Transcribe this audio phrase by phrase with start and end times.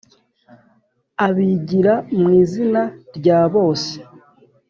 [1.25, 2.81] Abigira mu izina
[3.17, 3.95] rya bose